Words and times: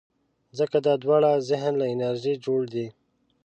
ځکه 0.57 0.77
دا 0.85 0.93
دواړه 1.03 1.29
د 1.35 1.41
ذهن 1.49 1.73
له 1.81 1.85
انرژۍ 1.93 2.33
جوړ 2.45 2.61
دي. 2.73 2.87